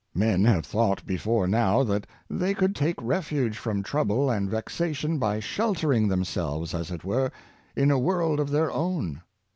[0.15, 5.39] Men have thought before now that they could take refuge from trouble and vexation by
[5.39, 7.31] sheltering themselves, as it were,
[7.75, 9.21] in a world of their own.